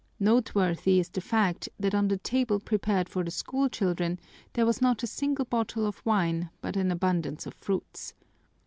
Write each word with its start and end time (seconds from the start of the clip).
Noteworthy 0.19 0.99
is 0.99 1.09
the 1.09 1.21
fact 1.21 1.69
that 1.79 1.93
on 1.93 2.07
the 2.07 2.17
table 2.17 2.59
prepared 2.59 3.07
for 3.07 3.23
the 3.23 3.29
school 3.29 3.69
children 3.69 4.19
there 4.53 4.65
was 4.65 4.81
not 4.81 5.03
a 5.03 5.05
single 5.05 5.45
bottle 5.45 5.85
of 5.85 6.03
wine 6.03 6.49
but 6.59 6.75
an 6.75 6.89
abundance 6.89 7.45
of 7.45 7.53
fruits. 7.53 8.15